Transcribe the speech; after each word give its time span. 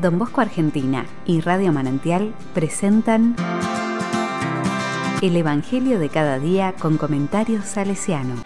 Don 0.00 0.16
Bosco 0.16 0.40
Argentina 0.40 1.06
y 1.26 1.40
Radio 1.40 1.72
Manantial 1.72 2.32
presentan 2.54 3.34
El 5.20 5.36
Evangelio 5.36 5.98
de 5.98 6.08
cada 6.08 6.38
día 6.38 6.72
con 6.78 6.98
comentarios 6.98 7.64
salesiano. 7.64 8.36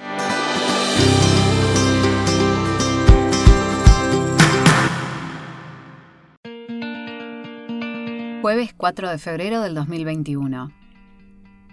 Jueves 8.40 8.72
4 8.74 9.10
de 9.10 9.18
febrero 9.18 9.60
del 9.60 9.74
2021. 9.74 10.72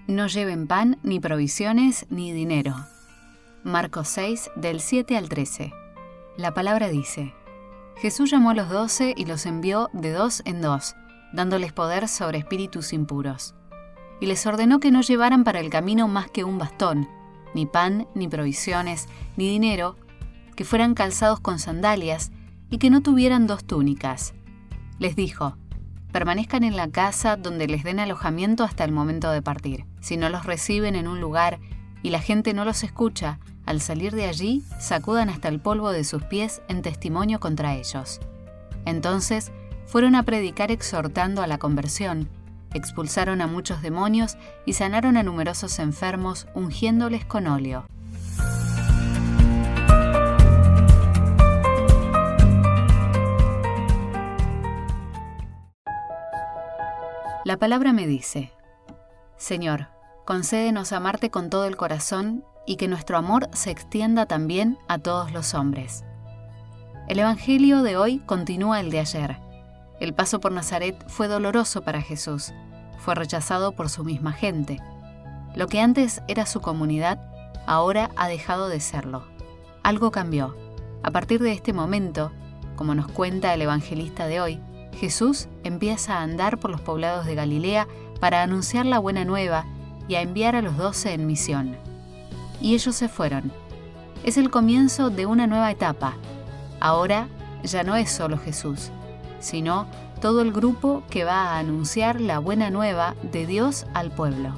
No 0.08 0.28
lleven 0.28 0.68
pan, 0.68 1.00
ni 1.04 1.22
provisiones, 1.22 2.06
ni 2.10 2.34
dinero. 2.34 2.76
Marcos 3.64 4.10
6, 4.10 4.52
del 4.58 4.82
7 4.82 5.16
al 5.16 5.30
13. 5.30 5.72
La 6.36 6.54
palabra 6.54 6.90
dice, 6.90 7.34
Jesús 8.00 8.32
llamó 8.32 8.52
a 8.52 8.54
los 8.54 8.70
doce 8.70 9.14
y 9.18 9.26
los 9.26 9.46
envió 9.46 9.90
de 9.92 10.14
dos 10.14 10.42
en 10.46 10.62
dos, 10.62 10.96
dándoles 11.34 11.74
poder 11.74 12.08
sobre 12.08 12.38
espíritus 12.38 12.94
impuros. 12.94 13.56
Y 14.22 14.26
les 14.28 14.46
ordenó 14.46 14.80
que 14.80 14.90
no 14.90 15.02
llevaran 15.02 15.44
para 15.44 15.60
el 15.60 15.70
camino 15.70 16.08
más 16.08 16.32
que 16.32 16.46
un 16.46 16.58
bastón, 16.58 17.10
ni 17.54 17.66
pan, 17.66 18.08
ni 18.16 18.30
provisiones, 18.30 19.08
ni 19.36 19.50
dinero, 19.50 19.98
que 20.56 20.64
fueran 20.64 20.94
calzados 20.94 21.42
con 21.42 21.60
sandalias 21.60 22.32
y 22.70 22.78
que 22.78 22.90
no 22.90 23.02
tuvieran 23.02 23.48
dos 23.48 23.66
túnicas. 23.66 24.34
Les 24.98 25.18
dijo, 25.18 25.58
permanezcan 26.14 26.64
en 26.64 26.78
la 26.78 26.90
casa 26.90 27.36
donde 27.36 27.68
les 27.68 27.84
den 27.84 28.00
alojamiento 28.00 28.64
hasta 28.64 28.86
el 28.86 28.94
momento 28.94 29.30
de 29.30 29.42
partir. 29.42 29.86
Si 30.00 30.16
no 30.16 30.30
los 30.30 30.46
reciben 30.46 30.96
en 30.96 31.10
un 31.10 31.20
lugar 31.20 31.60
y 32.02 32.12
la 32.12 32.22
gente 32.22 32.54
no 32.54 32.64
los 32.64 32.84
escucha, 32.84 33.40
al 33.70 33.82
salir 33.82 34.16
de 34.16 34.26
allí, 34.26 34.64
sacudan 34.80 35.30
hasta 35.30 35.48
el 35.48 35.60
polvo 35.60 35.92
de 35.92 36.04
sus 36.04 36.24
pies 36.24 36.64
en 36.70 36.82
testimonio 36.82 37.40
contra 37.40 37.76
ellos. 37.76 38.20
Entonces, 38.86 39.52
fueron 39.86 40.16
a 40.16 40.24
predicar 40.24 40.72
exhortando 40.72 41.44
a 41.44 41.48
la 41.48 41.60
conversión, 41.60 42.30
expulsaron 42.74 43.42
a 43.42 43.48
muchos 43.48 43.84
demonios 43.84 44.38
y 44.66 44.74
sanaron 44.74 45.18
a 45.18 45.24
numerosos 45.24 45.78
enfermos 45.78 46.48
ungiéndoles 46.56 47.26
con 47.26 47.46
óleo. 47.46 47.86
La 57.46 57.58
palabra 57.58 57.94
me 57.94 58.08
dice, 58.08 58.52
Señor, 59.38 59.90
concédenos 60.26 60.92
amarte 60.92 61.30
con 61.30 61.52
todo 61.52 61.66
el 61.66 61.78
corazón 61.78 62.44
y 62.70 62.76
que 62.76 62.88
nuestro 62.88 63.18
amor 63.18 63.50
se 63.52 63.72
extienda 63.72 64.28
también 64.28 64.78
a 64.88 65.00
todos 65.00 65.32
los 65.32 65.56
hombres. 65.56 66.04
El 67.08 67.18
Evangelio 67.18 67.82
de 67.82 67.98
hoy 67.98 68.20
continúa 68.20 68.80
el 68.80 68.92
de 68.92 69.00
ayer. 69.00 69.38
El 70.00 70.14
paso 70.14 70.40
por 70.40 70.52
Nazaret 70.52 70.96
fue 71.08 71.28
doloroso 71.28 71.82
para 71.82 72.04
Jesús, 72.04 72.54
fue 73.00 73.16
rechazado 73.16 73.72
por 73.72 73.90
su 73.90 74.04
misma 74.04 74.34
gente. 74.34 74.78
Lo 75.56 75.66
que 75.66 75.82
antes 75.82 76.22
era 76.28 76.46
su 76.46 76.62
comunidad, 76.62 77.20
ahora 77.66 78.12
ha 78.16 78.28
dejado 78.28 78.70
de 78.70 78.80
serlo. 78.82 79.24
Algo 79.82 80.12
cambió. 80.12 80.56
A 81.02 81.10
partir 81.10 81.42
de 81.42 81.54
este 81.54 81.74
momento, 81.74 82.32
como 82.76 82.94
nos 82.94 83.08
cuenta 83.12 83.52
el 83.52 83.64
evangelista 83.64 84.28
de 84.28 84.42
hoy, 84.42 84.62
Jesús 84.94 85.48
empieza 85.64 86.18
a 86.18 86.22
andar 86.22 86.60
por 86.60 86.70
los 86.70 86.82
poblados 86.82 87.26
de 87.26 87.34
Galilea 87.34 87.88
para 88.20 88.44
anunciar 88.44 88.86
la 88.86 89.00
buena 89.00 89.26
nueva 89.26 89.66
y 90.08 90.14
a 90.14 90.22
enviar 90.22 90.56
a 90.56 90.62
los 90.62 90.78
doce 90.78 91.14
en 91.14 91.26
misión 91.26 91.89
y 92.62 92.74
ellos 92.74 92.96
se 92.96 93.10
fueron. 93.10 93.52
Es 94.24 94.38
el 94.38 94.50
comienzo 94.50 95.10
de 95.10 95.26
una 95.26 95.48
nueva 95.48 95.72
etapa. 95.72 96.16
Ahora 96.80 97.28
ya 97.64 97.84
no 97.84 97.96
es 97.96 98.10
solo 98.10 98.38
Jesús, 98.38 98.92
sino 99.40 99.88
todo 100.22 100.42
el 100.42 100.52
grupo 100.52 101.04
que 101.10 101.24
va 101.24 101.52
a 101.52 101.60
anunciar 101.60 102.20
la 102.20 102.40
buena 102.40 102.70
nueva 102.70 103.16
de 103.32 103.46
Dios 103.46 103.86
al 103.94 104.12
pueblo. 104.12 104.54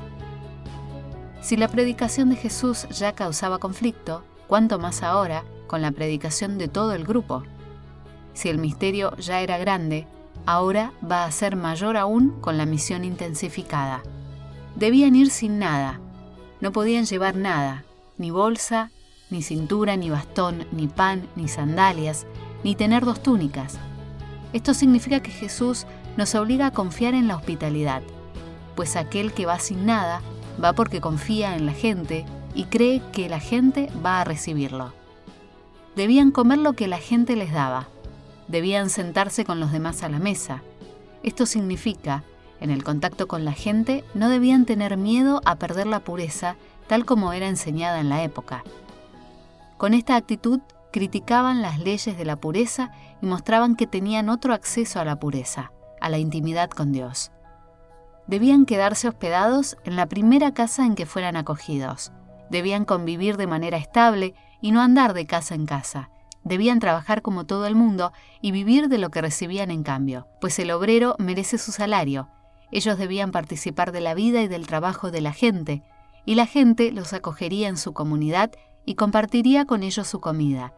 Si 1.41 1.57
la 1.57 1.67
predicación 1.67 2.29
de 2.29 2.35
Jesús 2.35 2.87
ya 2.89 3.13
causaba 3.13 3.59
conflicto, 3.59 4.23
¿cuánto 4.47 4.79
más 4.79 5.03
ahora 5.03 5.43
con 5.67 5.81
la 5.81 5.91
predicación 5.91 6.57
de 6.57 6.67
todo 6.67 6.93
el 6.93 7.03
grupo? 7.03 7.43
Si 8.33 8.49
el 8.49 8.57
misterio 8.57 9.15
ya 9.17 9.41
era 9.41 9.57
grande, 9.57 10.07
ahora 10.45 10.93
va 11.09 11.25
a 11.25 11.31
ser 11.31 11.55
mayor 11.55 11.97
aún 11.97 12.39
con 12.41 12.57
la 12.57 12.65
misión 12.65 13.03
intensificada. 13.03 14.03
Debían 14.75 15.15
ir 15.15 15.29
sin 15.29 15.59
nada, 15.59 15.99
no 16.59 16.71
podían 16.71 17.05
llevar 17.05 17.35
nada, 17.35 17.83
ni 18.21 18.29
bolsa, 18.29 18.91
ni 19.31 19.41
cintura, 19.41 19.97
ni 19.97 20.11
bastón, 20.11 20.65
ni 20.71 20.87
pan, 20.87 21.27
ni 21.35 21.47
sandalias, 21.47 22.27
ni 22.63 22.75
tener 22.75 23.03
dos 23.03 23.23
túnicas. 23.23 23.79
Esto 24.53 24.73
significa 24.73 25.21
que 25.21 25.31
Jesús 25.31 25.87
nos 26.17 26.35
obliga 26.35 26.67
a 26.67 26.71
confiar 26.71 27.15
en 27.15 27.27
la 27.27 27.35
hospitalidad, 27.35 28.03
pues 28.75 28.95
aquel 28.95 29.33
que 29.33 29.47
va 29.47 29.57
sin 29.57 29.85
nada 29.85 30.21
va 30.63 30.73
porque 30.73 31.01
confía 31.01 31.55
en 31.55 31.65
la 31.65 31.73
gente 31.73 32.25
y 32.53 32.65
cree 32.65 33.01
que 33.11 33.27
la 33.27 33.39
gente 33.39 33.89
va 34.05 34.21
a 34.21 34.23
recibirlo. 34.23 34.93
Debían 35.95 36.31
comer 36.31 36.59
lo 36.59 36.73
que 36.73 36.87
la 36.87 36.99
gente 36.99 37.35
les 37.35 37.51
daba, 37.51 37.87
debían 38.47 38.89
sentarse 38.89 39.45
con 39.45 39.59
los 39.59 39.71
demás 39.71 40.03
a 40.03 40.09
la 40.09 40.19
mesa. 40.19 40.61
Esto 41.23 41.45
significa, 41.47 42.23
en 42.59 42.69
el 42.69 42.83
contacto 42.83 43.27
con 43.27 43.45
la 43.45 43.53
gente, 43.53 44.03
no 44.13 44.29
debían 44.29 44.65
tener 44.65 44.95
miedo 44.95 45.41
a 45.45 45.55
perder 45.55 45.87
la 45.87 46.01
pureza 46.01 46.55
tal 46.91 47.05
como 47.05 47.31
era 47.31 47.47
enseñada 47.47 48.01
en 48.01 48.09
la 48.09 48.21
época. 48.21 48.65
Con 49.77 49.93
esta 49.93 50.17
actitud 50.17 50.59
criticaban 50.91 51.61
las 51.61 51.79
leyes 51.79 52.17
de 52.17 52.25
la 52.25 52.35
pureza 52.35 52.91
y 53.21 53.27
mostraban 53.27 53.77
que 53.77 53.87
tenían 53.87 54.27
otro 54.27 54.53
acceso 54.53 54.99
a 54.99 55.05
la 55.05 55.17
pureza, 55.17 55.71
a 56.01 56.09
la 56.09 56.17
intimidad 56.17 56.69
con 56.69 56.91
Dios. 56.91 57.31
Debían 58.27 58.65
quedarse 58.65 59.07
hospedados 59.07 59.77
en 59.85 59.95
la 59.95 60.07
primera 60.07 60.53
casa 60.53 60.85
en 60.85 60.95
que 60.95 61.05
fueran 61.05 61.37
acogidos. 61.37 62.11
Debían 62.49 62.83
convivir 62.83 63.37
de 63.37 63.47
manera 63.47 63.77
estable 63.77 64.35
y 64.59 64.73
no 64.73 64.81
andar 64.81 65.13
de 65.13 65.25
casa 65.25 65.55
en 65.55 65.65
casa. 65.65 66.09
Debían 66.43 66.79
trabajar 66.79 67.21
como 67.21 67.45
todo 67.45 67.67
el 67.67 67.75
mundo 67.75 68.11
y 68.41 68.51
vivir 68.51 68.89
de 68.89 68.97
lo 68.97 69.11
que 69.11 69.21
recibían 69.21 69.71
en 69.71 69.83
cambio, 69.83 70.27
pues 70.41 70.59
el 70.59 70.69
obrero 70.71 71.15
merece 71.19 71.57
su 71.57 71.71
salario. 71.71 72.27
Ellos 72.69 72.97
debían 72.97 73.31
participar 73.31 73.93
de 73.93 74.01
la 74.01 74.13
vida 74.13 74.41
y 74.41 74.49
del 74.49 74.67
trabajo 74.67 75.09
de 75.09 75.21
la 75.21 75.31
gente, 75.31 75.83
y 76.25 76.35
la 76.35 76.45
gente 76.45 76.91
los 76.91 77.13
acogería 77.13 77.67
en 77.67 77.77
su 77.77 77.93
comunidad 77.93 78.51
y 78.85 78.95
compartiría 78.95 79.65
con 79.65 79.83
ellos 79.83 80.07
su 80.07 80.19
comida. 80.19 80.73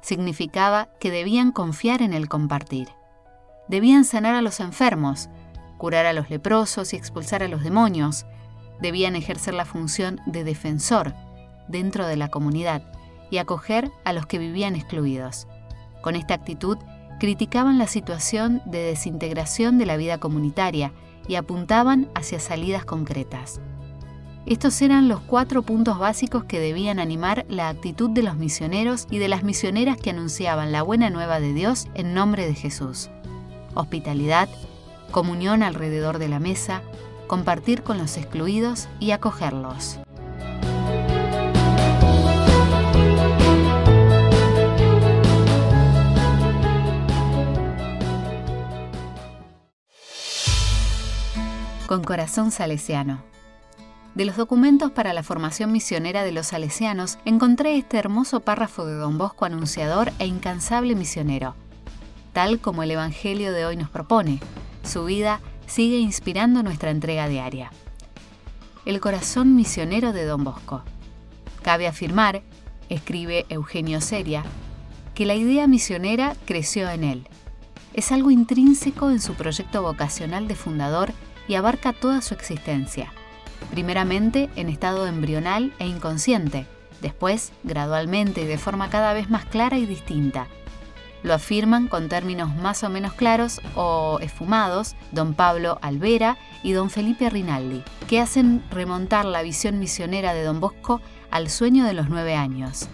Significaba 0.00 0.88
que 1.00 1.10
debían 1.10 1.52
confiar 1.52 2.02
en 2.02 2.12
el 2.12 2.28
compartir. 2.28 2.88
Debían 3.68 4.04
sanar 4.04 4.34
a 4.34 4.42
los 4.42 4.60
enfermos, 4.60 5.28
curar 5.78 6.06
a 6.06 6.12
los 6.12 6.30
leprosos 6.30 6.92
y 6.92 6.96
expulsar 6.96 7.42
a 7.42 7.48
los 7.48 7.64
demonios. 7.64 8.26
Debían 8.80 9.16
ejercer 9.16 9.54
la 9.54 9.64
función 9.64 10.20
de 10.26 10.44
defensor 10.44 11.14
dentro 11.68 12.06
de 12.06 12.16
la 12.16 12.28
comunidad 12.28 12.82
y 13.30 13.38
acoger 13.38 13.90
a 14.04 14.12
los 14.12 14.26
que 14.26 14.38
vivían 14.38 14.76
excluidos. 14.76 15.48
Con 16.02 16.14
esta 16.14 16.34
actitud, 16.34 16.78
criticaban 17.18 17.78
la 17.78 17.86
situación 17.86 18.62
de 18.66 18.78
desintegración 18.78 19.78
de 19.78 19.86
la 19.86 19.96
vida 19.96 20.18
comunitaria 20.18 20.92
y 21.26 21.34
apuntaban 21.34 22.08
hacia 22.14 22.38
salidas 22.38 22.84
concretas. 22.84 23.60
Estos 24.46 24.80
eran 24.80 25.08
los 25.08 25.18
cuatro 25.22 25.62
puntos 25.62 25.98
básicos 25.98 26.44
que 26.44 26.60
debían 26.60 27.00
animar 27.00 27.44
la 27.48 27.68
actitud 27.68 28.10
de 28.10 28.22
los 28.22 28.36
misioneros 28.36 29.08
y 29.10 29.18
de 29.18 29.26
las 29.26 29.42
misioneras 29.42 29.96
que 29.96 30.10
anunciaban 30.10 30.70
la 30.70 30.82
buena 30.82 31.10
nueva 31.10 31.40
de 31.40 31.52
Dios 31.52 31.88
en 31.94 32.14
nombre 32.14 32.46
de 32.46 32.54
Jesús. 32.54 33.10
Hospitalidad, 33.74 34.48
comunión 35.10 35.64
alrededor 35.64 36.20
de 36.20 36.28
la 36.28 36.38
mesa, 36.38 36.82
compartir 37.26 37.82
con 37.82 37.98
los 37.98 38.16
excluidos 38.16 38.88
y 39.00 39.10
acogerlos. 39.10 39.98
Con 51.88 52.04
corazón 52.04 52.52
salesiano. 52.52 53.35
De 54.16 54.24
los 54.24 54.38
documentos 54.38 54.92
para 54.92 55.12
la 55.12 55.22
formación 55.22 55.70
misionera 55.72 56.24
de 56.24 56.32
los 56.32 56.46
salesianos 56.46 57.18
encontré 57.26 57.76
este 57.76 57.98
hermoso 57.98 58.40
párrafo 58.40 58.86
de 58.86 58.94
Don 58.94 59.18
Bosco 59.18 59.44
anunciador 59.44 60.10
e 60.18 60.24
incansable 60.24 60.94
misionero. 60.94 61.54
Tal 62.32 62.58
como 62.58 62.82
el 62.82 62.92
Evangelio 62.92 63.52
de 63.52 63.66
hoy 63.66 63.76
nos 63.76 63.90
propone, 63.90 64.40
su 64.82 65.04
vida 65.04 65.40
sigue 65.66 65.98
inspirando 65.98 66.62
nuestra 66.62 66.92
entrega 66.92 67.28
diaria. 67.28 67.70
El 68.86 69.00
corazón 69.00 69.54
misionero 69.54 70.14
de 70.14 70.24
Don 70.24 70.44
Bosco. 70.44 70.82
Cabe 71.60 71.86
afirmar, 71.86 72.40
escribe 72.88 73.44
Eugenio 73.50 74.00
Seria, 74.00 74.44
que 75.14 75.26
la 75.26 75.34
idea 75.34 75.66
misionera 75.66 76.36
creció 76.46 76.88
en 76.88 77.04
él. 77.04 77.28
Es 77.92 78.12
algo 78.12 78.30
intrínseco 78.30 79.10
en 79.10 79.20
su 79.20 79.34
proyecto 79.34 79.82
vocacional 79.82 80.48
de 80.48 80.54
fundador 80.54 81.12
y 81.48 81.56
abarca 81.56 81.92
toda 81.92 82.22
su 82.22 82.32
existencia 82.32 83.12
primeramente 83.70 84.50
en 84.56 84.68
estado 84.68 85.06
embrional 85.06 85.72
e 85.78 85.86
inconsciente, 85.86 86.66
después 87.00 87.52
gradualmente 87.64 88.42
y 88.42 88.46
de 88.46 88.58
forma 88.58 88.90
cada 88.90 89.12
vez 89.12 89.30
más 89.30 89.44
clara 89.44 89.78
y 89.78 89.86
distinta. 89.86 90.46
Lo 91.22 91.34
afirman 91.34 91.88
con 91.88 92.08
términos 92.08 92.54
más 92.54 92.84
o 92.84 92.88
menos 92.88 93.12
claros 93.12 93.60
o 93.74 94.18
esfumados 94.20 94.94
don 95.12 95.34
Pablo 95.34 95.78
Alvera 95.82 96.38
y 96.62 96.72
don 96.72 96.88
Felipe 96.88 97.28
Rinaldi, 97.30 97.82
que 98.08 98.20
hacen 98.20 98.62
remontar 98.70 99.24
la 99.24 99.42
visión 99.42 99.78
misionera 99.78 100.34
de 100.34 100.44
don 100.44 100.60
Bosco 100.60 101.00
al 101.30 101.50
sueño 101.50 101.84
de 101.84 101.94
los 101.94 102.08
nueve 102.08 102.34
años. 102.34 102.88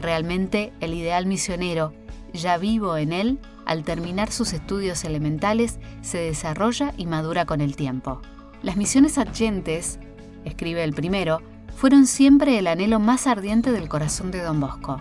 Realmente 0.00 0.72
el 0.80 0.94
ideal 0.94 1.26
misionero, 1.26 1.92
ya 2.32 2.56
vivo 2.56 2.96
en 2.96 3.12
él, 3.12 3.38
al 3.66 3.84
terminar 3.84 4.32
sus 4.32 4.54
estudios 4.54 5.04
elementales, 5.04 5.78
se 6.00 6.18
desarrolla 6.18 6.94
y 6.96 7.06
madura 7.06 7.44
con 7.44 7.60
el 7.60 7.76
tiempo. 7.76 8.22
Las 8.62 8.76
misiones 8.76 9.18
adyentes, 9.18 10.00
escribe 10.44 10.82
el 10.82 10.92
primero, 10.92 11.40
fueron 11.76 12.06
siempre 12.06 12.58
el 12.58 12.66
anhelo 12.66 12.98
más 12.98 13.28
ardiente 13.28 13.70
del 13.70 13.88
corazón 13.88 14.32
de 14.32 14.42
don 14.42 14.58
Bosco. 14.58 15.00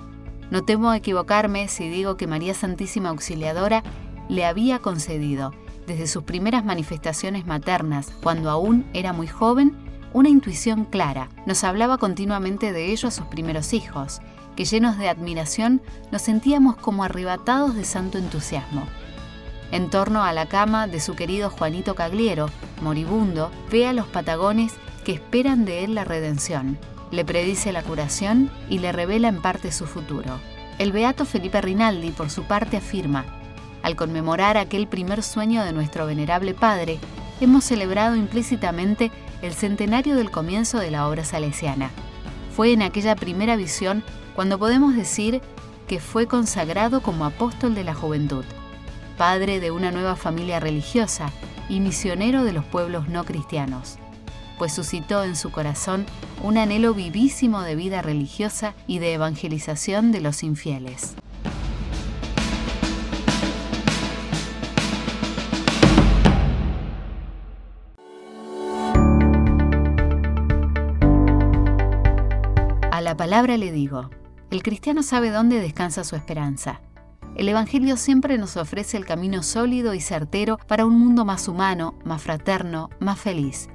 No 0.51 0.63
temo 0.63 0.93
equivocarme 0.93 1.67
si 1.67 1.89
digo 1.89 2.17
que 2.17 2.27
María 2.27 2.53
Santísima 2.53 3.09
Auxiliadora 3.09 3.83
le 4.29 4.45
había 4.45 4.79
concedido, 4.79 5.53
desde 5.87 6.05
sus 6.05 6.23
primeras 6.23 6.65
manifestaciones 6.65 7.47
maternas, 7.47 8.11
cuando 8.21 8.51
aún 8.51 8.85
era 8.93 9.11
muy 9.11 9.27
joven, 9.27 9.75
una 10.13 10.29
intuición 10.29 10.85
clara. 10.85 11.29
Nos 11.47 11.63
hablaba 11.63 11.97
continuamente 11.97 12.71
de 12.73 12.91
ello 12.91 13.07
a 13.07 13.11
sus 13.11 13.25
primeros 13.25 13.73
hijos, 13.73 14.21
que 14.55 14.65
llenos 14.65 14.97
de 14.97 15.09
admiración 15.09 15.81
nos 16.11 16.21
sentíamos 16.21 16.75
como 16.75 17.03
arrebatados 17.03 17.75
de 17.75 17.85
santo 17.85 18.17
entusiasmo. 18.17 18.87
En 19.71 19.89
torno 19.89 20.23
a 20.23 20.31
la 20.31 20.45
cama 20.45 20.87
de 20.87 20.99
su 20.99 21.15
querido 21.15 21.49
Juanito 21.49 21.95
Cagliero, 21.95 22.49
moribundo, 22.81 23.51
ve 23.71 23.87
a 23.87 23.93
los 23.93 24.07
patagones 24.07 24.73
que 25.03 25.13
esperan 25.13 25.65
de 25.65 25.83
él 25.83 25.95
la 25.95 26.03
redención. 26.03 26.77
Le 27.11 27.23
predice 27.23 27.71
la 27.71 27.83
curación 27.83 28.51
y 28.69 28.79
le 28.79 28.91
revela 28.91 29.29
en 29.29 29.41
parte 29.41 29.71
su 29.71 29.85
futuro. 29.85 30.39
El 30.77 30.91
beato 30.91 31.25
Felipe 31.25 31.61
Rinaldi, 31.61 32.11
por 32.11 32.29
su 32.29 32.43
parte, 32.43 32.77
afirma, 32.77 33.25
al 33.83 33.95
conmemorar 33.95 34.57
aquel 34.57 34.87
primer 34.87 35.23
sueño 35.23 35.63
de 35.63 35.71
nuestro 35.71 36.05
venerable 36.05 36.53
Padre, 36.53 36.99
hemos 37.39 37.63
celebrado 37.63 38.15
implícitamente 38.15 39.11
el 39.41 39.53
centenario 39.53 40.15
del 40.15 40.31
comienzo 40.31 40.79
de 40.79 40.91
la 40.91 41.07
obra 41.07 41.23
salesiana. 41.23 41.89
Fue 42.55 42.73
en 42.73 42.81
aquella 42.81 43.15
primera 43.15 43.55
visión 43.55 44.03
cuando 44.35 44.59
podemos 44.59 44.95
decir 44.95 45.41
que 45.87 45.99
fue 45.99 46.27
consagrado 46.27 47.01
como 47.01 47.25
apóstol 47.25 47.75
de 47.75 47.83
la 47.83 47.93
juventud, 47.93 48.43
padre 49.17 49.59
de 49.59 49.71
una 49.71 49.91
nueva 49.91 50.15
familia 50.15 50.59
religiosa 50.59 51.31
y 51.69 51.79
misionero 51.79 52.43
de 52.43 52.53
los 52.53 52.65
pueblos 52.65 53.09
no 53.09 53.23
cristianos, 53.23 53.97
pues 54.57 54.73
suscitó 54.73 55.23
en 55.23 55.35
su 55.35 55.51
corazón 55.51 56.05
un 56.43 56.57
anhelo 56.57 56.93
vivísimo 56.93 57.61
de 57.61 57.75
vida 57.75 58.01
religiosa 58.01 58.73
y 58.87 58.99
de 58.99 59.13
evangelización 59.13 60.11
de 60.11 60.21
los 60.21 60.43
infieles. 60.43 61.15
A 72.91 73.01
la 73.01 73.15
palabra 73.15 73.57
le 73.57 73.71
digo, 73.71 74.09
el 74.49 74.63
cristiano 74.63 75.03
sabe 75.03 75.29
dónde 75.29 75.59
descansa 75.59 76.03
su 76.03 76.15
esperanza. 76.15 76.81
El 77.37 77.47
Evangelio 77.49 77.97
siempre 77.97 78.39
nos 78.39 78.57
ofrece 78.57 78.97
el 78.97 79.05
camino 79.05 79.43
sólido 79.43 79.93
y 79.93 80.01
certero 80.01 80.57
para 80.67 80.87
un 80.87 80.97
mundo 80.97 81.23
más 81.23 81.47
humano, 81.47 81.93
más 82.03 82.23
fraterno, 82.23 82.89
más 82.99 83.19
feliz. 83.19 83.69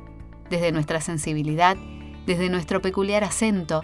Desde 0.50 0.72
nuestra 0.72 1.00
sensibilidad, 1.00 1.76
desde 2.26 2.50
nuestro 2.50 2.82
peculiar 2.82 3.22
acento, 3.22 3.82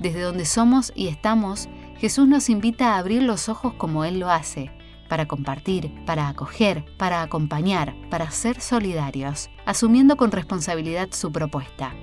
desde 0.00 0.20
donde 0.20 0.44
somos 0.44 0.90
y 0.96 1.06
estamos, 1.06 1.68
Jesús 1.98 2.26
nos 2.26 2.50
invita 2.50 2.94
a 2.94 2.98
abrir 2.98 3.22
los 3.22 3.48
ojos 3.48 3.74
como 3.74 4.04
Él 4.04 4.18
lo 4.18 4.30
hace, 4.30 4.72
para 5.08 5.28
compartir, 5.28 5.92
para 6.06 6.26
acoger, 6.28 6.84
para 6.98 7.22
acompañar, 7.22 7.94
para 8.10 8.32
ser 8.32 8.60
solidarios, 8.60 9.48
asumiendo 9.64 10.16
con 10.16 10.32
responsabilidad 10.32 11.10
su 11.12 11.30
propuesta 11.30 11.94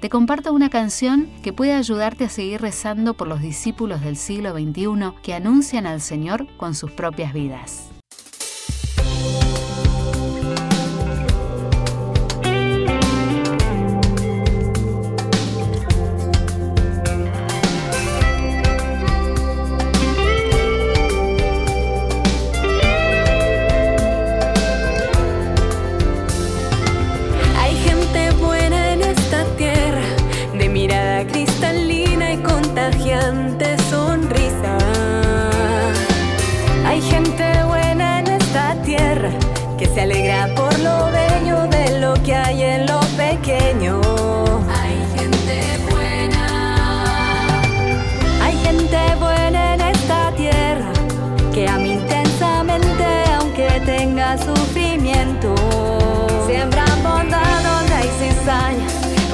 te 0.00 0.08
comparto 0.08 0.52
una 0.54 0.70
canción 0.70 1.28
que 1.42 1.52
puede 1.52 1.74
ayudarte 1.74 2.24
a 2.24 2.30
seguir 2.30 2.62
rezando 2.62 3.14
por 3.14 3.28
los 3.28 3.42
discípulos 3.42 4.00
del 4.00 4.16
siglo 4.16 4.52
XXI 4.52 5.12
que 5.22 5.34
anuncian 5.34 5.86
al 5.86 6.00
Señor 6.00 6.46
con 6.56 6.74
sus 6.74 6.90
propias 6.90 7.34
vidas. 7.34 7.89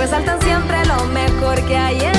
Resaltan 0.06 0.40
siempre 0.40 0.84
lo 0.86 1.04
mejor 1.06 1.60
que 1.66 1.76
hay 1.76 2.15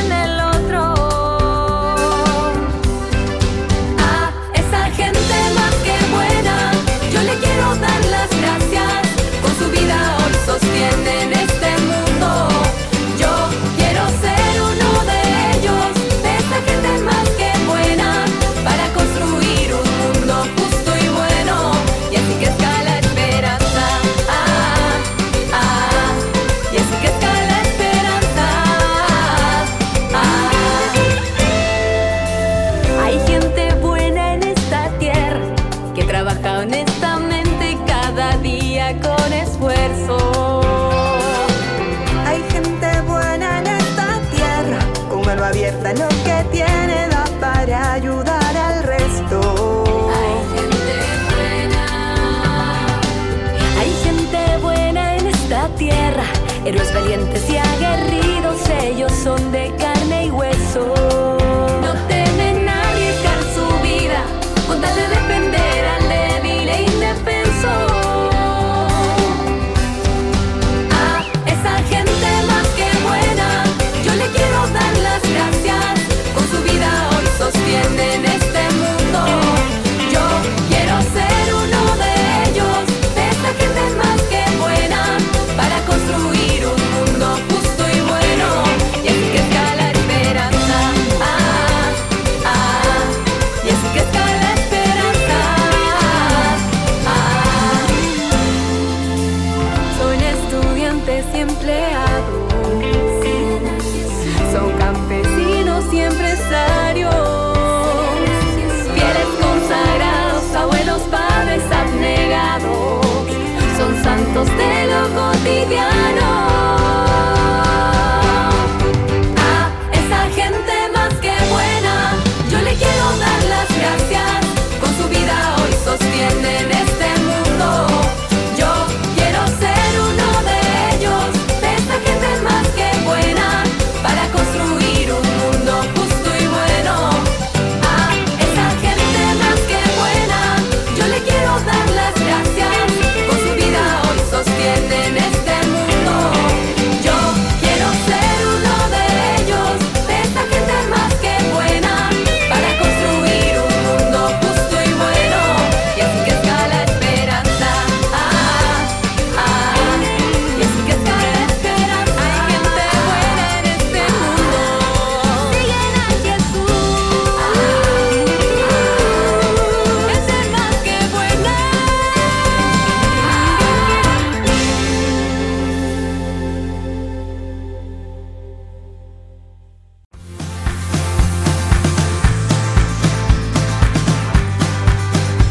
It 56.68 56.78
was 56.78 56.92
vanilla. 56.92 57.07